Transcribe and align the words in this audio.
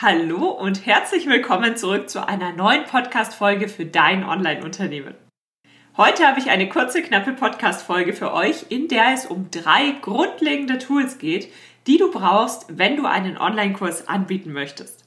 Hallo 0.00 0.50
und 0.50 0.86
herzlich 0.86 1.26
willkommen 1.26 1.76
zurück 1.76 2.08
zu 2.08 2.24
einer 2.24 2.52
neuen 2.52 2.84
Podcast-Folge 2.84 3.68
für 3.68 3.84
dein 3.84 4.22
Online-Unternehmen. 4.22 5.16
Heute 5.96 6.24
habe 6.24 6.38
ich 6.38 6.50
eine 6.50 6.68
kurze, 6.68 7.02
knappe 7.02 7.32
Podcast-Folge 7.32 8.12
für 8.12 8.32
euch, 8.32 8.66
in 8.68 8.86
der 8.86 9.12
es 9.12 9.26
um 9.26 9.50
drei 9.50 9.96
grundlegende 10.00 10.78
Tools 10.78 11.18
geht, 11.18 11.52
die 11.88 11.96
du 11.96 12.12
brauchst, 12.12 12.66
wenn 12.68 12.94
du 12.94 13.06
einen 13.06 13.38
Online-Kurs 13.38 14.06
anbieten 14.06 14.52
möchtest. 14.52 15.04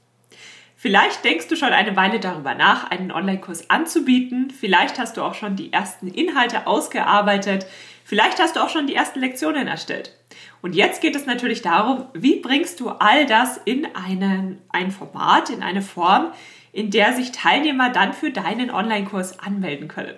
Vielleicht 0.76 1.23
denkst 1.23 1.47
du 1.47 1.55
schon 1.55 1.71
eine 1.71 1.96
Weile 1.96 2.19
darüber 2.19 2.53
nach, 2.53 2.92
einen 2.92 3.13
Online-Kurs 3.13 3.69
anzubieten. 3.69 4.51
Vielleicht 4.51 4.99
hast 4.99 5.15
du 5.15 5.21
auch 5.21 5.35
schon 5.35 5.55
die 5.55 5.71
ersten 5.71 6.10
Inhalte 6.10 6.67
ausgearbeitet. 6.67 7.65
Vielleicht 8.03 8.42
hast 8.42 8.58
du 8.58 8.60
auch 8.60 8.69
schon 8.69 8.87
die 8.87 8.96
ersten 8.96 9.21
Lektionen 9.21 9.69
erstellt. 9.69 10.21
Und 10.62 10.76
jetzt 10.76 11.02
geht 11.02 11.16
es 11.16 11.26
natürlich 11.26 11.62
darum, 11.62 12.06
wie 12.13 12.40
bringst 12.40 12.80
du 12.80 12.90
all 12.90 13.26
das 13.26 13.58
in 13.66 13.88
einen, 13.96 14.60
ein 14.70 14.92
Format, 14.92 15.50
in 15.50 15.63
eine 15.63 15.81
Form, 15.81 16.31
in 16.72 16.91
der 16.91 17.13
sich 17.13 17.31
Teilnehmer 17.31 17.89
dann 17.89 18.13
für 18.13 18.31
deinen 18.31 18.72
Online-Kurs 18.72 19.39
anmelden 19.39 19.88
können. 19.88 20.16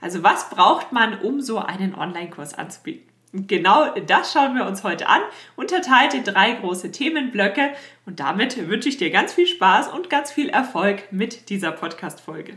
Also 0.00 0.22
was 0.22 0.50
braucht 0.50 0.92
man, 0.92 1.18
um 1.20 1.40
so 1.40 1.58
einen 1.58 1.94
Online-Kurs 1.94 2.54
anzubieten? 2.54 3.06
Genau 3.32 3.94
das 4.06 4.32
schauen 4.32 4.54
wir 4.54 4.66
uns 4.66 4.82
heute 4.82 5.08
an, 5.08 5.20
unterteilt 5.56 6.14
in 6.14 6.24
drei 6.24 6.52
große 6.52 6.90
Themenblöcke 6.90 7.72
und 8.06 8.20
damit 8.20 8.68
wünsche 8.68 8.88
ich 8.88 8.96
dir 8.96 9.10
ganz 9.10 9.34
viel 9.34 9.46
Spaß 9.46 9.88
und 9.88 10.08
ganz 10.08 10.30
viel 10.30 10.48
Erfolg 10.48 11.12
mit 11.12 11.50
dieser 11.50 11.72
Podcast-Folge. 11.72 12.56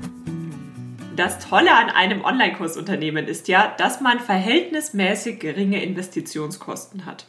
Das 1.15 1.39
Tolle 1.39 1.75
an 1.75 1.89
einem 1.89 2.23
Online-Kursunternehmen 2.23 3.27
ist 3.27 3.49
ja, 3.49 3.73
dass 3.77 3.99
man 3.99 4.21
verhältnismäßig 4.21 5.39
geringe 5.39 5.83
Investitionskosten 5.83 7.05
hat. 7.05 7.27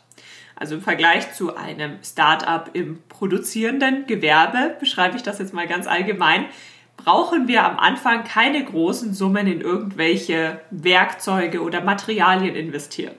Also 0.54 0.76
im 0.76 0.82
Vergleich 0.82 1.32
zu 1.32 1.56
einem 1.56 1.98
Start-up 2.04 2.70
im 2.74 3.02
produzierenden 3.08 4.06
Gewerbe, 4.06 4.76
beschreibe 4.78 5.16
ich 5.16 5.24
das 5.24 5.40
jetzt 5.40 5.52
mal 5.52 5.66
ganz 5.66 5.88
allgemein, 5.88 6.44
brauchen 6.96 7.48
wir 7.48 7.64
am 7.64 7.80
Anfang 7.80 8.22
keine 8.22 8.64
großen 8.64 9.14
Summen 9.14 9.48
in 9.48 9.60
irgendwelche 9.60 10.60
Werkzeuge 10.70 11.60
oder 11.60 11.80
Materialien 11.82 12.54
investieren. 12.54 13.14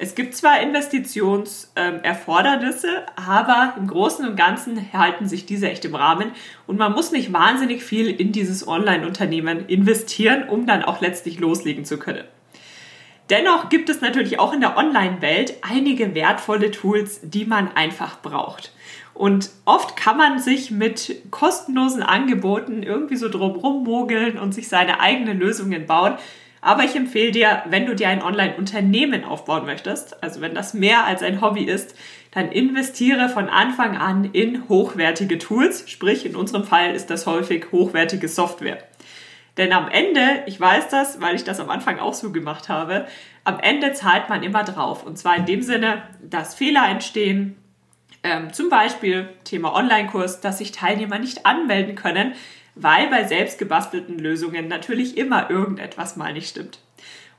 Es 0.00 0.14
gibt 0.14 0.36
zwar 0.36 0.60
Investitionserfordernisse, 0.60 3.02
aber 3.16 3.74
im 3.76 3.88
Großen 3.88 4.28
und 4.28 4.36
Ganzen 4.36 4.92
halten 4.92 5.26
sich 5.26 5.44
diese 5.44 5.68
echt 5.68 5.84
im 5.84 5.96
Rahmen 5.96 6.30
und 6.68 6.78
man 6.78 6.92
muss 6.92 7.10
nicht 7.10 7.32
wahnsinnig 7.32 7.82
viel 7.82 8.08
in 8.08 8.30
dieses 8.30 8.68
Online-Unternehmen 8.68 9.66
investieren, 9.66 10.48
um 10.48 10.66
dann 10.66 10.84
auch 10.84 11.00
letztlich 11.00 11.40
loslegen 11.40 11.84
zu 11.84 11.98
können. 11.98 12.22
Dennoch 13.28 13.70
gibt 13.70 13.90
es 13.90 14.00
natürlich 14.00 14.38
auch 14.38 14.52
in 14.52 14.60
der 14.60 14.76
Online-Welt 14.76 15.54
einige 15.62 16.14
wertvolle 16.14 16.70
Tools, 16.70 17.18
die 17.24 17.44
man 17.44 17.74
einfach 17.74 18.22
braucht. 18.22 18.72
Und 19.14 19.50
oft 19.64 19.96
kann 19.96 20.16
man 20.16 20.38
sich 20.38 20.70
mit 20.70 21.22
kostenlosen 21.32 22.04
Angeboten 22.04 22.84
irgendwie 22.84 23.16
so 23.16 23.28
drumrum 23.28 23.82
mogeln 23.82 24.38
und 24.38 24.54
sich 24.54 24.68
seine 24.68 25.00
eigenen 25.00 25.40
Lösungen 25.40 25.86
bauen. 25.86 26.14
Aber 26.60 26.84
ich 26.84 26.96
empfehle 26.96 27.30
dir, 27.30 27.62
wenn 27.66 27.86
du 27.86 27.94
dir 27.94 28.08
ein 28.08 28.22
Online-Unternehmen 28.22 29.24
aufbauen 29.24 29.64
möchtest, 29.64 30.22
also 30.22 30.40
wenn 30.40 30.54
das 30.54 30.74
mehr 30.74 31.04
als 31.04 31.22
ein 31.22 31.40
Hobby 31.40 31.62
ist, 31.62 31.94
dann 32.32 32.50
investiere 32.50 33.28
von 33.28 33.48
Anfang 33.48 33.96
an 33.96 34.24
in 34.32 34.68
hochwertige 34.68 35.38
Tools. 35.38 35.88
Sprich, 35.88 36.26
in 36.26 36.36
unserem 36.36 36.64
Fall 36.64 36.94
ist 36.94 37.10
das 37.10 37.26
häufig 37.26 37.66
hochwertige 37.72 38.28
Software. 38.28 38.78
Denn 39.56 39.72
am 39.72 39.88
Ende, 39.88 40.44
ich 40.46 40.60
weiß 40.60 40.88
das, 40.88 41.20
weil 41.20 41.34
ich 41.34 41.44
das 41.44 41.58
am 41.58 41.70
Anfang 41.70 41.98
auch 41.98 42.14
so 42.14 42.30
gemacht 42.30 42.68
habe, 42.68 43.06
am 43.44 43.58
Ende 43.58 43.92
zahlt 43.92 44.28
man 44.28 44.42
immer 44.42 44.62
drauf. 44.62 45.04
Und 45.04 45.18
zwar 45.18 45.36
in 45.36 45.46
dem 45.46 45.62
Sinne, 45.62 46.02
dass 46.22 46.54
Fehler 46.54 46.88
entstehen, 46.88 47.56
ähm, 48.22 48.52
zum 48.52 48.68
Beispiel 48.68 49.28
Thema 49.44 49.74
Online-Kurs, 49.74 50.40
dass 50.40 50.58
sich 50.58 50.72
Teilnehmer 50.72 51.18
nicht 51.18 51.46
anmelden 51.46 51.94
können, 51.94 52.34
weil 52.80 53.08
bei 53.08 53.24
selbst 53.24 53.58
gebastelten 53.58 54.18
Lösungen 54.18 54.68
natürlich 54.68 55.16
immer 55.16 55.50
irgendetwas 55.50 56.16
mal 56.16 56.32
nicht 56.32 56.48
stimmt. 56.48 56.78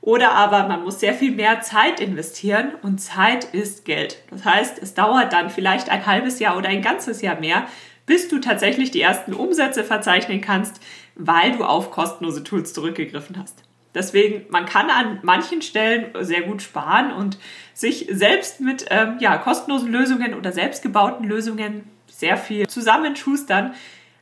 Oder 0.02 0.32
aber 0.32 0.66
man 0.66 0.82
muss 0.82 1.00
sehr 1.00 1.12
viel 1.12 1.32
mehr 1.32 1.60
Zeit 1.60 2.00
investieren 2.00 2.72
und 2.82 3.00
Zeit 3.00 3.44
ist 3.44 3.84
Geld. 3.84 4.22
Das 4.30 4.44
heißt, 4.44 4.78
es 4.82 4.94
dauert 4.94 5.32
dann 5.32 5.50
vielleicht 5.50 5.90
ein 5.90 6.06
halbes 6.06 6.38
Jahr 6.38 6.56
oder 6.56 6.68
ein 6.68 6.80
ganzes 6.80 7.20
Jahr 7.20 7.38
mehr, 7.38 7.66
bis 8.06 8.28
du 8.28 8.38
tatsächlich 8.38 8.90
die 8.90 9.02
ersten 9.02 9.34
Umsätze 9.34 9.84
verzeichnen 9.84 10.40
kannst, 10.40 10.80
weil 11.16 11.52
du 11.52 11.64
auf 11.64 11.90
kostenlose 11.90 12.42
Tools 12.42 12.72
zurückgegriffen 12.72 13.36
hast. 13.38 13.62
Deswegen, 13.94 14.46
man 14.50 14.66
kann 14.66 14.88
an 14.88 15.18
manchen 15.22 15.62
Stellen 15.62 16.06
sehr 16.20 16.42
gut 16.42 16.62
sparen 16.62 17.12
und 17.12 17.38
sich 17.74 18.06
selbst 18.10 18.60
mit 18.60 18.86
ähm, 18.90 19.16
ja, 19.20 19.36
kostenlosen 19.36 19.90
Lösungen 19.90 20.34
oder 20.34 20.52
selbstgebauten 20.52 21.26
Lösungen 21.26 21.84
sehr 22.06 22.36
viel 22.36 22.68
zusammenschustern. 22.68 23.74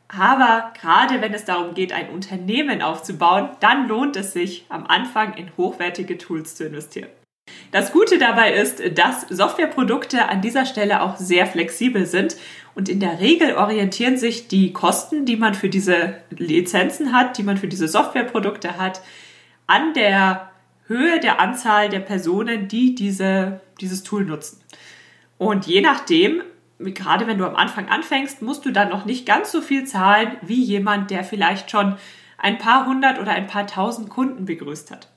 Aber 0.08 0.72
gerade 0.80 1.20
wenn 1.20 1.34
es 1.34 1.44
darum 1.44 1.74
geht, 1.74 1.92
ein 1.92 2.08
Unternehmen 2.08 2.80
aufzubauen, 2.80 3.50
dann 3.60 3.88
lohnt 3.88 4.16
es 4.16 4.32
sich 4.32 4.64
am 4.70 4.86
Anfang 4.86 5.34
in 5.34 5.50
hochwertige 5.56 6.16
Tools 6.16 6.54
zu 6.54 6.66
investieren. 6.66 7.08
Das 7.70 7.92
Gute 7.92 8.18
dabei 8.18 8.54
ist, 8.54 8.82
dass 8.96 9.22
Softwareprodukte 9.22 10.28
an 10.28 10.40
dieser 10.40 10.64
Stelle 10.66 11.02
auch 11.02 11.16
sehr 11.16 11.46
flexibel 11.46 12.06
sind 12.06 12.36
und 12.74 12.88
in 12.88 13.00
der 13.00 13.20
Regel 13.20 13.54
orientieren 13.54 14.16
sich 14.16 14.48
die 14.48 14.72
Kosten, 14.72 15.26
die 15.26 15.36
man 15.36 15.54
für 15.54 15.68
diese 15.68 16.14
Lizenzen 16.30 17.12
hat, 17.12 17.36
die 17.36 17.42
man 17.42 17.56
für 17.56 17.68
diese 17.68 17.88
Softwareprodukte 17.88 18.78
hat, 18.78 19.02
an 19.66 19.92
der 19.92 20.50
Höhe 20.86 21.20
der 21.20 21.40
Anzahl 21.40 21.90
der 21.90 22.00
Personen, 22.00 22.68
die 22.68 22.94
diese, 22.94 23.60
dieses 23.80 24.02
Tool 24.02 24.24
nutzen. 24.24 24.62
Und 25.36 25.66
je 25.66 25.82
nachdem, 25.82 26.42
gerade 26.78 27.26
wenn 27.26 27.38
du 27.38 27.46
am 27.46 27.56
Anfang 27.56 27.88
anfängst, 27.88 28.42
musst 28.42 28.64
du 28.64 28.70
dann 28.70 28.88
noch 28.88 29.04
nicht 29.04 29.26
ganz 29.26 29.52
so 29.52 29.60
viel 29.60 29.84
zahlen 29.84 30.36
wie 30.42 30.62
jemand, 30.62 31.10
der 31.10 31.24
vielleicht 31.24 31.70
schon 31.70 31.96
ein 32.38 32.58
paar 32.58 32.86
hundert 32.86 33.18
oder 33.18 33.32
ein 33.32 33.46
paar 33.46 33.66
tausend 33.66 34.10
Kunden 34.10 34.44
begrüßt 34.44 34.90
hat. 34.90 35.08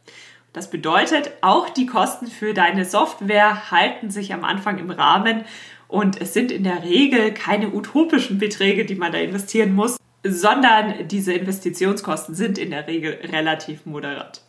Das 0.54 0.70
bedeutet, 0.70 1.32
auch 1.42 1.70
die 1.70 1.86
Kosten 1.86 2.28
für 2.28 2.54
deine 2.54 2.84
Software 2.84 3.72
halten 3.72 4.10
sich 4.10 4.34
am 4.34 4.44
Anfang 4.44 4.80
im 4.80 4.90
Rahmen 4.90 5.46
und 5.88 6.20
es 6.20 6.34
sind 6.34 6.52
in 6.52 6.64
der 6.64 6.84
Regel 6.84 7.34
keine 7.34 7.70
utopischen 7.74 8.38
Beträge, 8.38 8.86
die 8.86 8.96
man 8.96 9.12
da 9.12 9.20
investieren 9.20 9.74
muss, 9.74 9.98
sondern 10.24 11.08
diese 11.08 11.34
Investitionskosten 11.34 12.36
sind 12.36 12.58
in 12.58 12.72
der 12.72 12.88
Regel 12.88 13.20
relativ 13.32 13.86
moderat. 13.86 14.42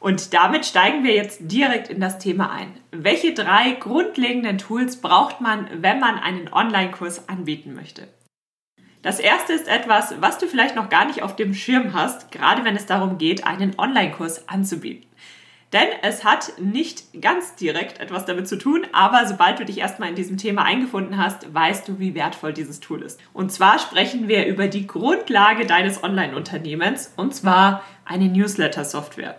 Und 0.00 0.32
damit 0.32 0.64
steigen 0.64 1.04
wir 1.04 1.14
jetzt 1.14 1.40
direkt 1.42 1.88
in 1.88 2.00
das 2.00 2.18
Thema 2.18 2.50
ein. 2.50 2.72
Welche 2.90 3.34
drei 3.34 3.72
grundlegenden 3.72 4.56
Tools 4.56 4.96
braucht 4.96 5.42
man, 5.42 5.68
wenn 5.82 6.00
man 6.00 6.18
einen 6.18 6.50
Online-Kurs 6.50 7.28
anbieten 7.28 7.74
möchte? 7.74 8.08
Das 9.02 9.20
erste 9.20 9.52
ist 9.52 9.68
etwas, 9.68 10.14
was 10.20 10.38
du 10.38 10.46
vielleicht 10.46 10.74
noch 10.74 10.88
gar 10.88 11.06
nicht 11.06 11.22
auf 11.22 11.36
dem 11.36 11.54
Schirm 11.54 11.92
hast, 11.92 12.32
gerade 12.32 12.64
wenn 12.64 12.76
es 12.76 12.86
darum 12.86 13.18
geht, 13.18 13.46
einen 13.46 13.78
Online-Kurs 13.78 14.48
anzubieten. 14.48 15.06
Denn 15.72 15.86
es 16.02 16.24
hat 16.24 16.58
nicht 16.58 17.20
ganz 17.20 17.54
direkt 17.54 18.00
etwas 18.00 18.24
damit 18.24 18.48
zu 18.48 18.56
tun, 18.56 18.86
aber 18.92 19.26
sobald 19.26 19.60
du 19.60 19.64
dich 19.64 19.78
erstmal 19.78 20.08
in 20.08 20.16
diesem 20.16 20.36
Thema 20.36 20.64
eingefunden 20.64 21.16
hast, 21.16 21.54
weißt 21.54 21.86
du, 21.86 22.00
wie 22.00 22.14
wertvoll 22.14 22.52
dieses 22.52 22.80
Tool 22.80 23.02
ist. 23.02 23.20
Und 23.32 23.52
zwar 23.52 23.78
sprechen 23.78 24.26
wir 24.26 24.46
über 24.46 24.66
die 24.66 24.86
Grundlage 24.86 25.66
deines 25.66 26.02
Online-Unternehmens, 26.02 27.12
und 27.16 27.34
zwar 27.34 27.84
eine 28.04 28.26
Newsletter-Software. 28.26 29.38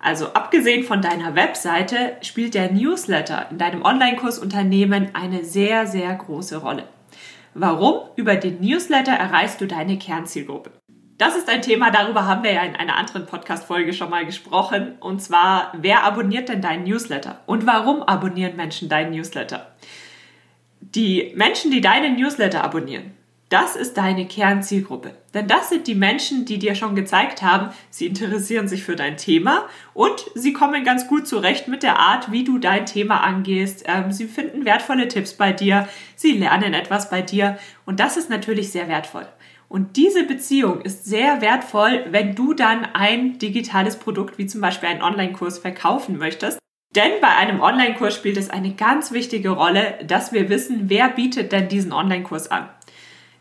Also 0.00 0.32
abgesehen 0.32 0.84
von 0.84 1.02
deiner 1.02 1.34
Webseite 1.34 2.16
spielt 2.22 2.54
der 2.54 2.70
Newsletter 2.70 3.46
in 3.50 3.58
deinem 3.58 3.82
Online-Kursunternehmen 3.82 5.14
eine 5.14 5.44
sehr, 5.44 5.86
sehr 5.86 6.14
große 6.14 6.58
Rolle. 6.58 6.84
Warum? 7.54 8.02
Über 8.14 8.36
den 8.36 8.60
Newsletter 8.60 9.12
erreichst 9.12 9.60
du 9.60 9.66
deine 9.66 9.98
Kernzielgruppe. 9.98 10.70
Das 11.18 11.36
ist 11.36 11.48
ein 11.48 11.62
Thema, 11.62 11.90
darüber 11.90 12.26
haben 12.26 12.44
wir 12.44 12.52
ja 12.52 12.62
in 12.62 12.76
einer 12.76 12.96
anderen 12.96 13.26
Podcast-Folge 13.26 13.92
schon 13.92 14.08
mal 14.08 14.24
gesprochen. 14.24 14.96
Und 15.00 15.20
zwar, 15.20 15.72
wer 15.76 16.04
abonniert 16.04 16.48
denn 16.48 16.62
deinen 16.62 16.84
Newsletter? 16.84 17.40
Und 17.46 17.66
warum 17.66 18.04
abonnieren 18.04 18.54
Menschen 18.54 18.88
deinen 18.88 19.10
Newsletter? 19.10 19.66
Die 20.80 21.32
Menschen, 21.34 21.72
die 21.72 21.80
deinen 21.80 22.14
Newsletter 22.14 22.62
abonnieren, 22.62 23.17
Das 23.48 23.76
ist 23.76 23.96
deine 23.96 24.26
Kernzielgruppe. 24.26 25.14
Denn 25.32 25.46
das 25.46 25.70
sind 25.70 25.86
die 25.86 25.94
Menschen, 25.94 26.44
die 26.44 26.58
dir 26.58 26.74
schon 26.74 26.94
gezeigt 26.94 27.40
haben, 27.40 27.70
sie 27.88 28.06
interessieren 28.06 28.68
sich 28.68 28.82
für 28.82 28.94
dein 28.94 29.16
Thema 29.16 29.66
und 29.94 30.22
sie 30.34 30.52
kommen 30.52 30.84
ganz 30.84 31.08
gut 31.08 31.26
zurecht 31.26 31.66
mit 31.66 31.82
der 31.82 31.98
Art, 31.98 32.30
wie 32.30 32.44
du 32.44 32.58
dein 32.58 32.84
Thema 32.84 33.22
angehst. 33.22 33.84
Ähm, 33.86 34.12
sie 34.12 34.26
finden 34.26 34.66
wertvolle 34.66 35.08
Tipps 35.08 35.32
bei 35.32 35.52
dir, 35.52 35.88
sie 36.14 36.32
lernen 36.32 36.74
etwas 36.74 37.08
bei 37.08 37.22
dir 37.22 37.58
und 37.86 38.00
das 38.00 38.18
ist 38.18 38.28
natürlich 38.28 38.70
sehr 38.70 38.88
wertvoll. 38.88 39.26
Und 39.68 39.96
diese 39.96 40.24
Beziehung 40.24 40.82
ist 40.82 41.06
sehr 41.06 41.40
wertvoll, 41.40 42.04
wenn 42.10 42.34
du 42.34 42.52
dann 42.52 42.86
ein 42.94 43.38
digitales 43.38 43.96
Produkt 43.96 44.36
wie 44.38 44.46
zum 44.46 44.60
Beispiel 44.60 44.88
einen 44.90 45.02
Online-Kurs 45.02 45.58
verkaufen 45.58 46.18
möchtest. 46.18 46.58
Denn 46.94 47.12
bei 47.20 47.28
einem 47.28 47.60
Online-Kurs 47.60 48.14
spielt 48.14 48.38
es 48.38 48.48
eine 48.48 48.74
ganz 48.74 49.12
wichtige 49.12 49.50
Rolle, 49.50 49.98
dass 50.06 50.32
wir 50.32 50.48
wissen, 50.48 50.88
wer 50.88 51.08
bietet 51.10 51.52
denn 51.52 51.68
diesen 51.68 51.92
Online-Kurs 51.92 52.50
an. 52.50 52.70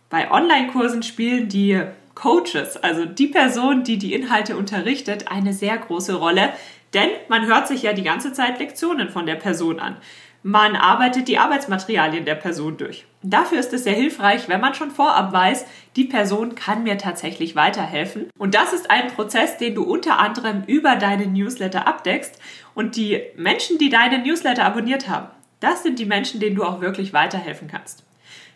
Bei 0.09 0.31
Online-Kursen 0.31 1.03
spielen 1.03 1.49
die 1.49 1.81
Coaches, 2.15 2.77
also 2.77 3.05
die 3.05 3.27
Person, 3.27 3.83
die 3.83 3.97
die 3.97 4.13
Inhalte 4.13 4.55
unterrichtet, 4.55 5.29
eine 5.29 5.53
sehr 5.53 5.77
große 5.77 6.15
Rolle, 6.15 6.53
denn 6.93 7.09
man 7.27 7.45
hört 7.45 7.67
sich 7.67 7.83
ja 7.83 7.91
die 7.91 8.03
ganze 8.03 8.31
Zeit 8.31 8.57
Lektionen 8.57 9.09
von 9.09 9.25
der 9.25 9.35
Person 9.35 9.79
an. 9.79 9.97
Man 10.43 10.77
arbeitet 10.77 11.27
die 11.27 11.39
Arbeitsmaterialien 11.39 12.23
der 12.23 12.35
Person 12.35 12.77
durch. 12.77 13.05
Dafür 13.21 13.59
ist 13.59 13.73
es 13.73 13.83
sehr 13.83 13.95
hilfreich, 13.95 14.47
wenn 14.47 14.61
man 14.61 14.75
schon 14.75 14.91
vorab 14.91 15.33
weiß, 15.33 15.65
die 15.97 16.05
Person 16.05 16.55
kann 16.55 16.83
mir 16.83 16.97
tatsächlich 16.97 17.57
weiterhelfen. 17.57 18.29
Und 18.37 18.55
das 18.55 18.71
ist 18.71 18.89
ein 18.89 19.07
Prozess, 19.07 19.57
den 19.57 19.75
du 19.75 19.83
unter 19.83 20.19
anderem 20.19 20.63
über 20.65 20.95
deine 20.95 21.27
Newsletter 21.27 21.85
abdeckst. 21.85 22.39
Und 22.75 22.95
die 22.95 23.21
Menschen, 23.35 23.77
die 23.77 23.89
deine 23.89 24.19
Newsletter 24.19 24.63
abonniert 24.63 25.09
haben, 25.09 25.27
das 25.59 25.83
sind 25.83 25.99
die 25.99 26.05
Menschen, 26.05 26.39
denen 26.39 26.55
du 26.55 26.63
auch 26.63 26.79
wirklich 26.79 27.11
weiterhelfen 27.11 27.67
kannst. 27.67 28.06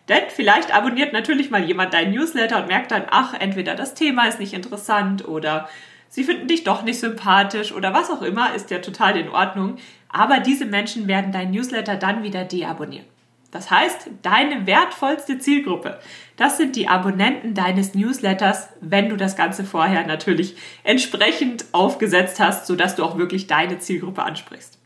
Denn 0.09 0.24
vielleicht 0.30 0.74
abonniert 0.74 1.13
natürlich 1.13 1.51
mal 1.51 1.63
jemand 1.63 1.94
deinen 1.94 2.13
Newsletter 2.13 2.62
und 2.62 2.68
merkt 2.68 2.92
dann, 2.92 3.03
ach, 3.09 3.33
entweder 3.33 3.75
das 3.75 3.94
Thema 3.94 4.27
ist 4.27 4.39
nicht 4.39 4.53
interessant 4.53 5.27
oder 5.27 5.69
sie 6.09 6.24
finden 6.24 6.48
dich 6.48 6.63
doch 6.63 6.83
nicht 6.83 7.00
sympathisch 7.00 7.71
oder 7.71 7.94
was 7.94 8.09
auch 8.09 8.21
immer, 8.21 8.53
ist 8.53 8.71
ja 8.71 8.80
total 8.80 9.18
in 9.18 9.30
Ordnung. 9.30 9.77
Aber 10.09 10.39
diese 10.39 10.65
Menschen 10.65 11.07
werden 11.07 11.31
deinen 11.31 11.51
Newsletter 11.51 11.95
dann 11.95 12.24
wieder 12.24 12.44
deabonnieren. 12.44 13.06
Das 13.51 13.69
heißt, 13.69 14.09
deine 14.21 14.65
wertvollste 14.65 15.38
Zielgruppe, 15.38 16.00
das 16.38 16.57
sind 16.57 16.77
die 16.77 16.88
Abonnenten 16.88 17.53
deines 17.53 17.94
Newsletters, 17.94 18.69
wenn 18.80 19.09
du 19.09 19.18
das 19.18 19.36
Ganze 19.36 19.65
vorher 19.65 20.07
natürlich 20.07 20.56
entsprechend 20.83 21.65
aufgesetzt 21.74 22.39
hast, 22.39 22.65
sodass 22.65 22.95
du 22.95 23.03
auch 23.03 23.18
wirklich 23.18 23.48
deine 23.48 23.77
Zielgruppe 23.77 24.24
ansprichst. 24.24 24.81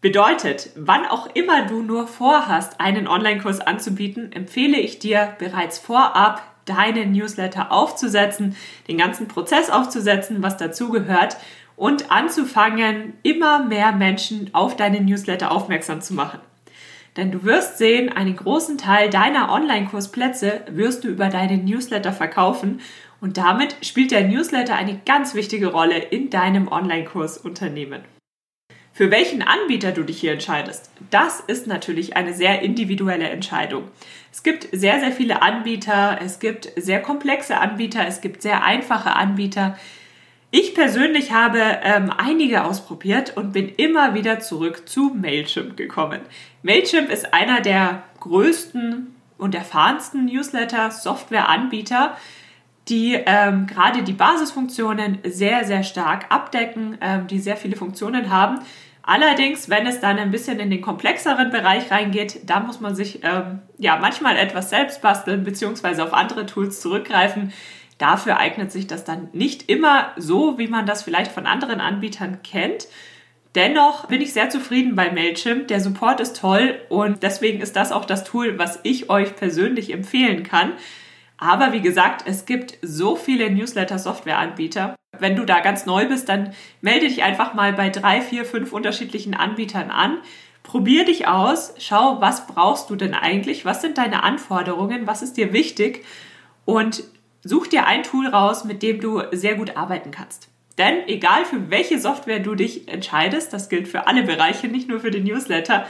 Bedeutet, 0.00 0.70
wann 0.76 1.06
auch 1.06 1.26
immer 1.34 1.66
du 1.66 1.82
nur 1.82 2.06
vorhast, 2.06 2.80
einen 2.80 3.08
Online-Kurs 3.08 3.60
anzubieten, 3.60 4.30
empfehle 4.30 4.78
ich 4.78 5.00
dir 5.00 5.34
bereits 5.40 5.80
vorab, 5.80 6.40
deinen 6.66 7.10
Newsletter 7.10 7.72
aufzusetzen, 7.72 8.54
den 8.86 8.98
ganzen 8.98 9.26
Prozess 9.26 9.70
aufzusetzen, 9.70 10.40
was 10.40 10.56
dazugehört 10.56 11.36
und 11.74 12.12
anzufangen, 12.12 13.14
immer 13.24 13.64
mehr 13.64 13.90
Menschen 13.90 14.50
auf 14.52 14.76
deinen 14.76 15.04
Newsletter 15.04 15.50
aufmerksam 15.50 16.00
zu 16.00 16.14
machen. 16.14 16.38
Denn 17.16 17.32
du 17.32 17.42
wirst 17.42 17.78
sehen, 17.78 18.08
einen 18.08 18.36
großen 18.36 18.78
Teil 18.78 19.10
deiner 19.10 19.50
Online-Kursplätze 19.50 20.60
wirst 20.70 21.02
du 21.02 21.08
über 21.08 21.28
deinen 21.28 21.64
Newsletter 21.64 22.12
verkaufen 22.12 22.80
und 23.20 23.36
damit 23.36 23.74
spielt 23.82 24.12
der 24.12 24.28
Newsletter 24.28 24.76
eine 24.76 25.00
ganz 25.04 25.34
wichtige 25.34 25.72
Rolle 25.72 25.98
in 25.98 26.30
deinem 26.30 26.68
Online-Kursunternehmen. 26.68 28.17
Für 28.98 29.12
welchen 29.12 29.42
Anbieter 29.42 29.92
du 29.92 30.02
dich 30.02 30.18
hier 30.18 30.32
entscheidest, 30.32 30.90
das 31.10 31.38
ist 31.38 31.68
natürlich 31.68 32.16
eine 32.16 32.34
sehr 32.34 32.62
individuelle 32.62 33.28
Entscheidung. 33.28 33.84
Es 34.32 34.42
gibt 34.42 34.66
sehr, 34.72 34.98
sehr 34.98 35.12
viele 35.12 35.40
Anbieter, 35.40 36.18
es 36.20 36.40
gibt 36.40 36.72
sehr 36.74 37.00
komplexe 37.00 37.58
Anbieter, 37.58 38.08
es 38.08 38.20
gibt 38.20 38.42
sehr 38.42 38.64
einfache 38.64 39.14
Anbieter. 39.14 39.78
Ich 40.50 40.74
persönlich 40.74 41.30
habe 41.30 41.60
ähm, 41.84 42.10
einige 42.10 42.64
ausprobiert 42.64 43.36
und 43.36 43.52
bin 43.52 43.68
immer 43.68 44.14
wieder 44.14 44.40
zurück 44.40 44.88
zu 44.88 45.14
Mailchimp 45.14 45.76
gekommen. 45.76 46.18
Mailchimp 46.64 47.08
ist 47.08 47.32
einer 47.32 47.60
der 47.60 48.02
größten 48.18 49.14
und 49.38 49.54
erfahrensten 49.54 50.24
Newsletter-Software-Anbieter, 50.24 52.16
die 52.88 53.14
ähm, 53.14 53.68
gerade 53.68 54.02
die 54.02 54.12
Basisfunktionen 54.12 55.18
sehr, 55.22 55.64
sehr 55.64 55.84
stark 55.84 56.26
abdecken, 56.30 56.98
ähm, 57.00 57.28
die 57.28 57.38
sehr 57.38 57.56
viele 57.56 57.76
Funktionen 57.76 58.30
haben, 58.30 58.58
Allerdings, 59.08 59.70
wenn 59.70 59.86
es 59.86 60.00
dann 60.00 60.18
ein 60.18 60.30
bisschen 60.30 60.60
in 60.60 60.68
den 60.68 60.82
komplexeren 60.82 61.48
Bereich 61.48 61.90
reingeht, 61.90 62.40
da 62.44 62.60
muss 62.60 62.78
man 62.78 62.94
sich 62.94 63.24
ähm, 63.24 63.60
ja 63.78 63.96
manchmal 63.96 64.36
etwas 64.36 64.68
selbst 64.68 65.00
basteln 65.00 65.44
beziehungsweise 65.44 66.04
auf 66.04 66.12
andere 66.12 66.44
Tools 66.44 66.82
zurückgreifen. 66.82 67.54
Dafür 67.96 68.36
eignet 68.36 68.70
sich 68.70 68.86
das 68.86 69.04
dann 69.04 69.30
nicht 69.32 69.70
immer 69.70 70.12
so, 70.18 70.58
wie 70.58 70.66
man 70.66 70.84
das 70.84 71.04
vielleicht 71.04 71.32
von 71.32 71.46
anderen 71.46 71.80
Anbietern 71.80 72.42
kennt. 72.42 72.86
Dennoch 73.54 74.08
bin 74.08 74.20
ich 74.20 74.34
sehr 74.34 74.50
zufrieden 74.50 74.94
bei 74.94 75.10
Mailchimp. 75.10 75.68
Der 75.68 75.80
Support 75.80 76.20
ist 76.20 76.36
toll 76.36 76.78
und 76.90 77.22
deswegen 77.22 77.62
ist 77.62 77.76
das 77.76 77.92
auch 77.92 78.04
das 78.04 78.24
Tool, 78.24 78.58
was 78.58 78.78
ich 78.82 79.08
euch 79.08 79.36
persönlich 79.36 79.90
empfehlen 79.90 80.42
kann. 80.42 80.74
Aber 81.38 81.72
wie 81.72 81.80
gesagt, 81.80 82.24
es 82.26 82.44
gibt 82.44 82.76
so 82.82 83.16
viele 83.16 83.48
Newsletter-Software-Anbieter. 83.48 84.97
Wenn 85.20 85.36
du 85.36 85.44
da 85.44 85.60
ganz 85.60 85.86
neu 85.86 86.06
bist, 86.06 86.28
dann 86.28 86.52
melde 86.80 87.06
dich 87.06 87.22
einfach 87.22 87.54
mal 87.54 87.72
bei 87.72 87.90
drei, 87.90 88.20
vier, 88.20 88.44
fünf 88.44 88.72
unterschiedlichen 88.72 89.34
Anbietern 89.34 89.90
an. 89.90 90.18
Probier 90.62 91.04
dich 91.04 91.26
aus, 91.26 91.74
schau, 91.78 92.20
was 92.20 92.46
brauchst 92.46 92.90
du 92.90 92.96
denn 92.96 93.14
eigentlich, 93.14 93.64
was 93.64 93.80
sind 93.80 93.98
deine 93.98 94.22
Anforderungen, 94.22 95.06
was 95.06 95.22
ist 95.22 95.36
dir 95.36 95.52
wichtig 95.52 96.04
und 96.64 97.04
such 97.42 97.68
dir 97.68 97.86
ein 97.86 98.02
Tool 98.02 98.26
raus, 98.26 98.64
mit 98.64 98.82
dem 98.82 99.00
du 99.00 99.22
sehr 99.32 99.54
gut 99.54 99.76
arbeiten 99.76 100.10
kannst. 100.10 100.48
Denn 100.76 101.08
egal 101.08 101.44
für 101.44 101.70
welche 101.70 101.98
Software 101.98 102.38
du 102.38 102.54
dich 102.54 102.88
entscheidest, 102.88 103.52
das 103.52 103.68
gilt 103.68 103.88
für 103.88 104.06
alle 104.06 104.22
Bereiche, 104.22 104.68
nicht 104.68 104.88
nur 104.88 105.00
für 105.00 105.10
den 105.10 105.24
Newsletter, 105.24 105.86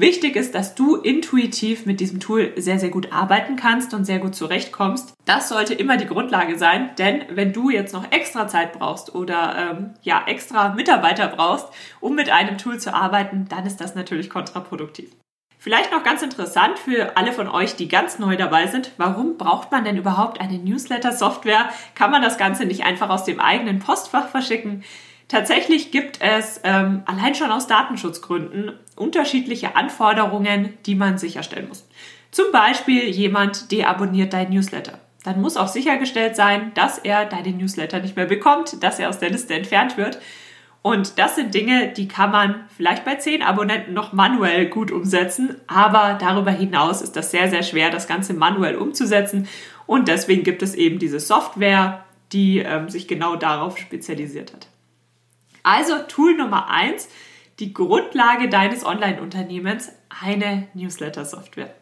Wichtig 0.00 0.36
ist, 0.36 0.54
dass 0.54 0.76
du 0.76 0.94
intuitiv 0.94 1.84
mit 1.84 1.98
diesem 1.98 2.20
Tool 2.20 2.52
sehr, 2.54 2.78
sehr 2.78 2.90
gut 2.90 3.12
arbeiten 3.12 3.56
kannst 3.56 3.92
und 3.94 4.04
sehr 4.04 4.20
gut 4.20 4.36
zurechtkommst. 4.36 5.12
Das 5.24 5.48
sollte 5.48 5.74
immer 5.74 5.96
die 5.96 6.06
Grundlage 6.06 6.56
sein, 6.56 6.90
denn 6.98 7.24
wenn 7.30 7.52
du 7.52 7.68
jetzt 7.68 7.92
noch 7.92 8.12
extra 8.12 8.46
Zeit 8.46 8.74
brauchst 8.74 9.16
oder 9.16 9.56
ähm, 9.76 9.94
ja 10.02 10.22
extra 10.28 10.72
Mitarbeiter 10.72 11.26
brauchst, 11.26 11.66
um 11.98 12.14
mit 12.14 12.30
einem 12.30 12.58
Tool 12.58 12.78
zu 12.78 12.94
arbeiten, 12.94 13.46
dann 13.48 13.66
ist 13.66 13.80
das 13.80 13.96
natürlich 13.96 14.30
kontraproduktiv. 14.30 15.10
Vielleicht 15.58 15.90
noch 15.90 16.04
ganz 16.04 16.22
interessant 16.22 16.78
für 16.78 17.16
alle 17.16 17.32
von 17.32 17.48
euch, 17.48 17.74
die 17.74 17.88
ganz 17.88 18.20
neu 18.20 18.36
dabei 18.36 18.68
sind. 18.68 18.92
Warum 18.98 19.36
braucht 19.36 19.72
man 19.72 19.82
denn 19.82 19.96
überhaupt 19.96 20.40
eine 20.40 20.58
Newsletter-Software? 20.58 21.70
Kann 21.96 22.12
man 22.12 22.22
das 22.22 22.38
Ganze 22.38 22.66
nicht 22.66 22.84
einfach 22.84 23.10
aus 23.10 23.24
dem 23.24 23.40
eigenen 23.40 23.80
Postfach 23.80 24.28
verschicken? 24.28 24.84
Tatsächlich 25.28 25.90
gibt 25.90 26.20
es 26.22 26.60
ähm, 26.64 27.02
allein 27.04 27.34
schon 27.34 27.50
aus 27.50 27.66
Datenschutzgründen 27.66 28.78
unterschiedliche 28.98 29.76
Anforderungen, 29.76 30.74
die 30.86 30.94
man 30.94 31.18
sicherstellen 31.18 31.68
muss. 31.68 31.88
Zum 32.30 32.52
Beispiel 32.52 33.04
jemand 33.08 33.72
deabonniert 33.72 34.32
dein 34.32 34.50
Newsletter. 34.50 34.98
Dann 35.24 35.40
muss 35.40 35.56
auch 35.56 35.68
sichergestellt 35.68 36.36
sein, 36.36 36.72
dass 36.74 36.98
er 36.98 37.24
deine 37.24 37.50
Newsletter 37.50 38.00
nicht 38.00 38.16
mehr 38.16 38.26
bekommt, 38.26 38.82
dass 38.82 38.98
er 38.98 39.08
aus 39.08 39.18
der 39.18 39.30
Liste 39.30 39.54
entfernt 39.54 39.96
wird. 39.96 40.20
Und 40.82 41.18
das 41.18 41.34
sind 41.34 41.54
Dinge, 41.54 41.88
die 41.88 42.06
kann 42.06 42.30
man 42.30 42.64
vielleicht 42.76 43.04
bei 43.04 43.16
zehn 43.16 43.42
Abonnenten 43.42 43.94
noch 43.94 44.12
manuell 44.12 44.66
gut 44.66 44.90
umsetzen, 44.90 45.56
aber 45.66 46.16
darüber 46.20 46.52
hinaus 46.52 47.02
ist 47.02 47.16
das 47.16 47.30
sehr, 47.30 47.50
sehr 47.50 47.62
schwer, 47.62 47.90
das 47.90 48.06
Ganze 48.06 48.32
manuell 48.32 48.76
umzusetzen. 48.76 49.48
Und 49.86 50.08
deswegen 50.08 50.44
gibt 50.44 50.62
es 50.62 50.74
eben 50.74 50.98
diese 50.98 51.18
Software, 51.18 52.04
die 52.32 52.58
ähm, 52.58 52.88
sich 52.88 53.08
genau 53.08 53.36
darauf 53.36 53.76
spezialisiert 53.78 54.52
hat. 54.52 54.68
Also 55.62 55.98
Tool 56.06 56.36
Nummer 56.36 56.70
eins, 56.70 57.08
die 57.58 57.72
Grundlage 57.72 58.48
deines 58.48 58.84
Online-Unternehmens, 58.84 59.92
eine 60.22 60.68
Newsletter-Software. 60.74 61.74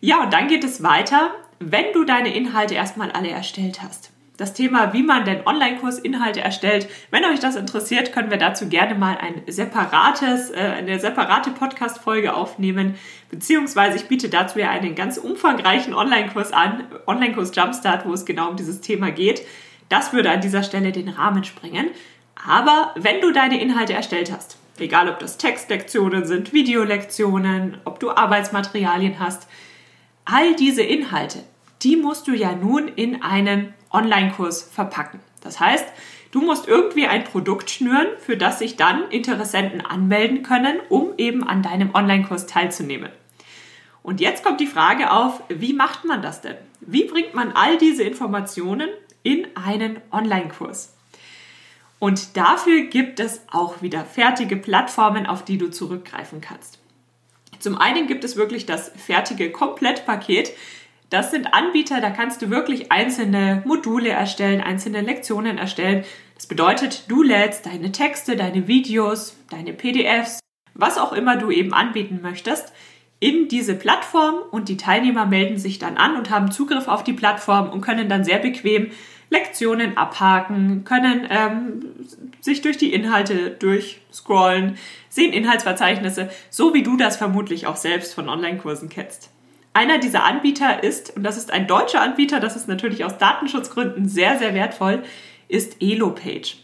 Ja, 0.00 0.22
und 0.22 0.32
dann 0.32 0.48
geht 0.48 0.64
es 0.64 0.82
weiter, 0.82 1.30
wenn 1.60 1.92
du 1.92 2.04
deine 2.04 2.34
Inhalte 2.34 2.74
erstmal 2.74 3.10
alle 3.10 3.30
erstellt 3.30 3.82
hast. 3.82 4.10
Das 4.36 4.52
Thema, 4.52 4.92
wie 4.92 5.04
man 5.04 5.24
denn 5.24 5.46
Online-Kursinhalte 5.46 6.40
erstellt. 6.40 6.88
Wenn 7.12 7.24
euch 7.24 7.38
das 7.38 7.54
interessiert, 7.54 8.12
können 8.12 8.30
wir 8.30 8.36
dazu 8.36 8.68
gerne 8.68 8.96
mal 8.96 9.16
ein 9.16 9.42
separates, 9.46 10.50
äh, 10.50 10.56
eine 10.56 10.98
separate 10.98 11.50
Podcast-Folge 11.50 12.34
aufnehmen. 12.34 12.96
Beziehungsweise 13.30 13.96
ich 13.96 14.08
biete 14.08 14.28
dazu 14.28 14.58
ja 14.58 14.70
einen 14.70 14.96
ganz 14.96 15.18
umfangreichen 15.18 15.94
Online-Kurs 15.94 16.52
an, 16.52 16.84
Online-Kurs 17.06 17.54
Jumpstart, 17.54 18.06
wo 18.06 18.12
es 18.12 18.24
genau 18.24 18.50
um 18.50 18.56
dieses 18.56 18.80
Thema 18.80 19.12
geht. 19.12 19.42
Das 19.88 20.12
würde 20.12 20.30
an 20.30 20.40
dieser 20.40 20.64
Stelle 20.64 20.90
den 20.90 21.10
Rahmen 21.10 21.44
sprengen. 21.44 21.90
Aber 22.34 22.92
wenn 22.96 23.20
du 23.20 23.32
deine 23.32 23.60
Inhalte 23.60 23.94
erstellt 23.94 24.32
hast, 24.32 24.56
egal 24.78 25.08
ob 25.08 25.18
das 25.18 25.38
Textlektionen 25.38 26.26
sind, 26.26 26.52
Videolektionen, 26.52 27.78
ob 27.84 28.00
du 28.00 28.10
Arbeitsmaterialien 28.10 29.18
hast, 29.18 29.46
all 30.24 30.54
diese 30.56 30.82
Inhalte, 30.82 31.44
die 31.82 31.96
musst 31.96 32.26
du 32.26 32.32
ja 32.32 32.54
nun 32.54 32.88
in 32.88 33.22
einen 33.22 33.74
Online-Kurs 33.92 34.62
verpacken. 34.62 35.20
Das 35.42 35.60
heißt, 35.60 35.86
du 36.32 36.40
musst 36.40 36.66
irgendwie 36.66 37.06
ein 37.06 37.24
Produkt 37.24 37.70
schnüren, 37.70 38.08
für 38.18 38.36
das 38.36 38.58
sich 38.58 38.76
dann 38.76 39.08
Interessenten 39.10 39.80
anmelden 39.82 40.42
können, 40.42 40.78
um 40.88 41.12
eben 41.18 41.46
an 41.46 41.62
deinem 41.62 41.94
Online-Kurs 41.94 42.46
teilzunehmen. 42.46 43.10
Und 44.02 44.20
jetzt 44.20 44.44
kommt 44.44 44.60
die 44.60 44.66
Frage 44.66 45.12
auf, 45.12 45.42
wie 45.48 45.72
macht 45.72 46.04
man 46.04 46.20
das 46.20 46.40
denn? 46.40 46.56
Wie 46.80 47.04
bringt 47.04 47.34
man 47.34 47.52
all 47.52 47.78
diese 47.78 48.02
Informationen 48.02 48.88
in 49.22 49.46
einen 49.54 50.00
Online-Kurs? 50.10 50.93
Und 51.98 52.36
dafür 52.36 52.82
gibt 52.82 53.20
es 53.20 53.42
auch 53.50 53.80
wieder 53.82 54.04
fertige 54.04 54.56
Plattformen, 54.56 55.26
auf 55.26 55.44
die 55.44 55.58
du 55.58 55.70
zurückgreifen 55.70 56.40
kannst. 56.40 56.78
Zum 57.58 57.78
einen 57.78 58.06
gibt 58.06 58.24
es 58.24 58.36
wirklich 58.36 58.66
das 58.66 58.92
fertige 58.96 59.50
Komplettpaket. 59.50 60.52
Das 61.08 61.30
sind 61.30 61.54
Anbieter, 61.54 62.00
da 62.00 62.10
kannst 62.10 62.42
du 62.42 62.50
wirklich 62.50 62.90
einzelne 62.92 63.62
Module 63.64 64.10
erstellen, 64.10 64.60
einzelne 64.60 65.00
Lektionen 65.00 65.58
erstellen. 65.58 66.04
Das 66.34 66.46
bedeutet, 66.46 67.04
du 67.08 67.22
lädst 67.22 67.66
deine 67.66 67.92
Texte, 67.92 68.36
deine 68.36 68.66
Videos, 68.66 69.36
deine 69.48 69.72
PDFs, 69.72 70.40
was 70.74 70.98
auch 70.98 71.12
immer 71.12 71.36
du 71.36 71.50
eben 71.50 71.72
anbieten 71.72 72.20
möchtest, 72.20 72.72
in 73.20 73.48
diese 73.48 73.74
Plattform 73.74 74.34
und 74.50 74.68
die 74.68 74.76
Teilnehmer 74.76 75.24
melden 75.24 75.56
sich 75.56 75.78
dann 75.78 75.96
an 75.96 76.16
und 76.16 76.28
haben 76.30 76.50
Zugriff 76.50 76.88
auf 76.88 77.04
die 77.04 77.12
Plattform 77.12 77.70
und 77.70 77.80
können 77.80 78.08
dann 78.08 78.24
sehr 78.24 78.38
bequem 78.38 78.90
Lektionen 79.30 79.96
abhaken, 79.96 80.84
können 80.84 81.26
ähm, 81.30 81.94
sich 82.40 82.60
durch 82.62 82.76
die 82.76 82.92
Inhalte 82.92 83.50
durchscrollen, 83.50 84.76
sehen 85.08 85.32
Inhaltsverzeichnisse, 85.32 86.30
so 86.50 86.74
wie 86.74 86.82
du 86.82 86.96
das 86.96 87.16
vermutlich 87.16 87.66
auch 87.66 87.76
selbst 87.76 88.14
von 88.14 88.28
Online-Kursen 88.28 88.88
kennst. 88.88 89.30
Einer 89.72 89.98
dieser 89.98 90.24
Anbieter 90.24 90.84
ist, 90.84 91.16
und 91.16 91.24
das 91.24 91.36
ist 91.36 91.52
ein 91.52 91.66
deutscher 91.66 92.00
Anbieter, 92.00 92.38
das 92.38 92.54
ist 92.54 92.68
natürlich 92.68 93.04
aus 93.04 93.18
Datenschutzgründen 93.18 94.08
sehr, 94.08 94.38
sehr 94.38 94.54
wertvoll, 94.54 95.02
ist 95.48 95.76
Elopage. 95.80 96.56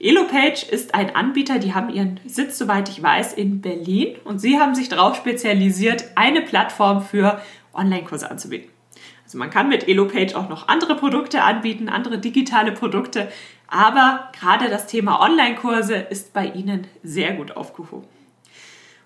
Elopage 0.00 0.66
ist 0.70 0.94
ein 0.94 1.14
Anbieter, 1.14 1.58
die 1.58 1.74
haben 1.74 1.88
ihren 1.90 2.20
Sitz, 2.26 2.58
soweit 2.58 2.88
ich 2.88 3.02
weiß, 3.02 3.34
in 3.34 3.60
Berlin 3.60 4.16
und 4.24 4.38
sie 4.38 4.58
haben 4.58 4.74
sich 4.74 4.88
darauf 4.88 5.16
spezialisiert, 5.16 6.04
eine 6.14 6.42
Plattform 6.42 7.02
für 7.02 7.40
Online-Kurse 7.74 8.30
anzubieten. 8.30 8.73
Also 9.24 9.38
man 9.38 9.50
kann 9.50 9.68
mit 9.68 9.88
Elopage 9.88 10.36
auch 10.36 10.48
noch 10.48 10.68
andere 10.68 10.96
Produkte 10.96 11.42
anbieten, 11.42 11.88
andere 11.88 12.18
digitale 12.18 12.72
Produkte, 12.72 13.30
aber 13.68 14.30
gerade 14.38 14.68
das 14.68 14.86
Thema 14.86 15.20
Online-Kurse 15.20 15.94
ist 15.94 16.32
bei 16.32 16.46
ihnen 16.46 16.86
sehr 17.02 17.32
gut 17.32 17.56
aufgehoben. 17.56 18.06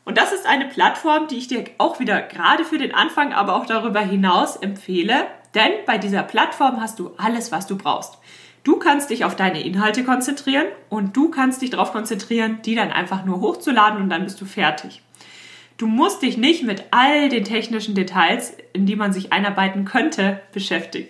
Und 0.05 0.17
das 0.17 0.33
ist 0.33 0.47
eine 0.47 0.67
Plattform, 0.67 1.29
die 1.29 1.37
ich 1.37 1.49
dir 1.49 1.65
auch 1.77 2.01
wieder 2.01 2.23
gerade 2.23 2.65
für 2.65 2.79
den 2.79 2.95
Anfang, 2.95 3.33
aber 3.33 3.55
auch 3.57 3.67
darüber 3.67 4.01
hinaus 4.01 4.57
empfehle, 4.57 5.27
denn 5.55 5.73
bei 5.87 5.99
dieser 5.99 6.23
Plattform 6.23 6.81
hast 6.81 6.99
du 6.99 7.13
alles, 7.19 7.53
was 7.53 7.67
du 7.67 7.77
brauchst. 7.77 8.19
Du 8.65 8.77
kannst 8.77 9.11
dich 9.11 9.25
auf 9.25 9.37
deine 9.37 9.63
Inhalte 9.63 10.05
konzentrieren 10.05 10.67
und 10.89 11.17
du 11.17 11.31
kannst 11.31 11.63
dich 11.63 11.71
darauf 11.71 11.93
konzentrieren, 11.93 12.61
die 12.65 12.75
dann 12.75 12.91
einfach 12.91 13.25
nur 13.25 13.41
hochzuladen 13.41 14.03
und 14.03 14.11
dann 14.11 14.25
bist 14.25 14.41
du 14.41 14.45
fertig. 14.45 15.03
Du 15.79 15.87
musst 15.87 16.23
dich 16.23 16.37
nicht 16.37 16.65
mit 16.65 16.85
all 16.91 17.29
den 17.29 17.45
technischen 17.45 17.95
Details, 17.95 18.55
in 18.73 18.85
die 18.85 18.97
man 18.97 19.13
sich 19.13 19.33
einarbeiten 19.33 19.85
könnte, 19.85 20.41
beschäftigen. 20.53 21.09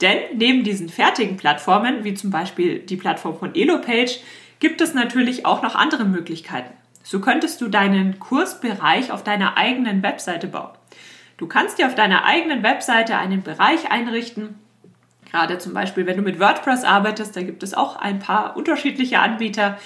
Denn 0.00 0.18
neben 0.34 0.64
diesen 0.64 0.88
fertigen 0.88 1.36
Plattformen, 1.36 2.04
wie 2.04 2.12
zum 2.12 2.30
Beispiel 2.30 2.80
die 2.80 2.96
Plattform 2.96 3.38
von 3.38 3.54
Elopage, 3.54 4.18
gibt 4.58 4.80
es 4.80 4.92
natürlich 4.92 5.46
auch 5.46 5.62
noch 5.62 5.74
andere 5.74 6.04
Möglichkeiten. 6.04 6.74
So 7.02 7.20
könntest 7.20 7.60
du 7.60 7.68
deinen 7.68 8.18
Kursbereich 8.18 9.12
auf 9.12 9.22
deiner 9.22 9.56
eigenen 9.56 10.02
Webseite 10.02 10.48
bauen. 10.48 10.76
Du 11.38 11.46
kannst 11.46 11.78
dir 11.78 11.86
auf 11.86 11.94
deiner 11.94 12.24
eigenen 12.24 12.62
Webseite 12.62 13.16
einen 13.16 13.42
Bereich 13.42 13.90
einrichten, 13.90 14.56
Gerade 15.30 15.58
zum 15.58 15.74
Beispiel, 15.74 16.06
wenn 16.06 16.16
du 16.16 16.22
mit 16.22 16.40
WordPress 16.40 16.84
arbeitest, 16.84 17.36
da 17.36 17.42
gibt 17.42 17.62
es 17.62 17.74
auch 17.74 17.96
ein 17.96 18.20
paar 18.20 18.56
unterschiedliche 18.56 19.18
Anbieter. 19.18 19.78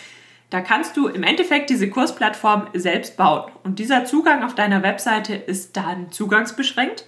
Da 0.50 0.60
kannst 0.60 0.96
du 0.96 1.06
im 1.06 1.22
Endeffekt 1.22 1.70
diese 1.70 1.88
Kursplattform 1.88 2.68
selbst 2.74 3.16
bauen. 3.16 3.50
Und 3.62 3.78
dieser 3.78 4.04
Zugang 4.04 4.42
auf 4.42 4.54
deiner 4.54 4.82
Webseite 4.82 5.34
ist 5.34 5.76
dann 5.76 6.10
zugangsbeschränkt. 6.10 7.06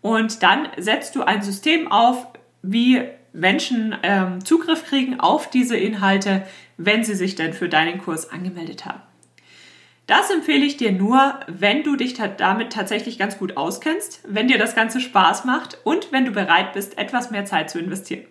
Und 0.00 0.42
dann 0.44 0.68
setzt 0.76 1.16
du 1.16 1.22
ein 1.22 1.42
System 1.42 1.90
auf, 1.90 2.28
wie 2.62 3.02
Menschen 3.32 3.96
ähm, 4.02 4.44
Zugriff 4.44 4.84
kriegen 4.84 5.18
auf 5.18 5.50
diese 5.50 5.76
Inhalte, 5.76 6.46
wenn 6.76 7.02
sie 7.02 7.14
sich 7.14 7.34
denn 7.34 7.52
für 7.52 7.68
deinen 7.68 7.98
Kurs 7.98 8.30
angemeldet 8.30 8.86
haben. 8.86 9.02
Das 10.06 10.30
empfehle 10.30 10.64
ich 10.64 10.78
dir 10.78 10.92
nur, 10.92 11.38
wenn 11.48 11.82
du 11.82 11.94
dich 11.96 12.14
damit 12.14 12.72
tatsächlich 12.72 13.18
ganz 13.18 13.38
gut 13.38 13.58
auskennst, 13.58 14.20
wenn 14.26 14.48
dir 14.48 14.56
das 14.56 14.74
Ganze 14.74 15.00
Spaß 15.00 15.44
macht 15.44 15.76
und 15.84 16.12
wenn 16.12 16.24
du 16.24 16.30
bereit 16.30 16.72
bist, 16.72 16.96
etwas 16.96 17.30
mehr 17.30 17.44
Zeit 17.44 17.68
zu 17.68 17.78
investieren. 17.78 18.24